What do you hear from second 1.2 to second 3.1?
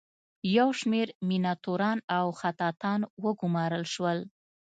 میناتوران او خطاطان